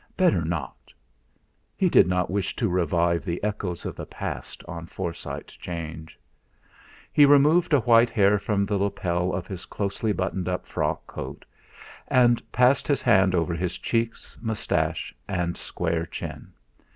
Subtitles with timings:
[0.17, 0.91] Better not!
[1.77, 6.17] He did not wish to revive the echoes of the past on Forsyte 'Change.
[7.13, 11.45] He removed a white hair from the lapel of his closely buttoned up frock coat,
[12.07, 16.51] and passed his hand over his cheeks, moustache, and square chin.